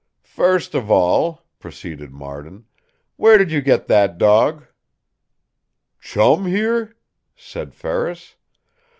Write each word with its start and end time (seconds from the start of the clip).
"First 0.33 0.73
of 0.73 0.89
all," 0.89 1.43
proceeded 1.59 2.11
Marden, 2.11 2.65
"where 3.17 3.37
did 3.37 3.51
you 3.51 3.61
get 3.61 3.85
that 3.85 4.17
dog?" 4.17 4.65
"Chum 5.99 6.47
here?" 6.47 6.95
said 7.35 7.75
Ferris. 7.75 8.35